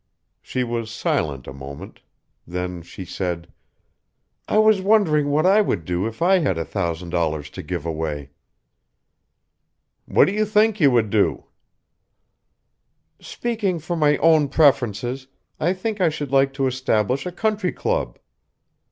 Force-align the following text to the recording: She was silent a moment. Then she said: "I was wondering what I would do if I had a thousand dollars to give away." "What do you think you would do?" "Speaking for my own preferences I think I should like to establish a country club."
She 0.41 0.63
was 0.63 0.89
silent 0.89 1.45
a 1.45 1.53
moment. 1.53 2.01
Then 2.47 2.81
she 2.81 3.05
said: 3.05 3.53
"I 4.47 4.57
was 4.57 4.81
wondering 4.81 5.29
what 5.29 5.45
I 5.45 5.61
would 5.61 5.85
do 5.85 6.07
if 6.07 6.23
I 6.23 6.39
had 6.39 6.57
a 6.57 6.65
thousand 6.65 7.11
dollars 7.11 7.51
to 7.51 7.61
give 7.61 7.85
away." 7.85 8.31
"What 10.07 10.25
do 10.25 10.31
you 10.31 10.43
think 10.43 10.79
you 10.79 10.89
would 10.89 11.11
do?" 11.11 11.45
"Speaking 13.19 13.77
for 13.77 13.95
my 13.95 14.17
own 14.17 14.47
preferences 14.49 15.27
I 15.59 15.71
think 15.73 16.01
I 16.01 16.09
should 16.09 16.31
like 16.31 16.51
to 16.53 16.65
establish 16.65 17.27
a 17.27 17.31
country 17.31 17.71
club." 17.71 18.17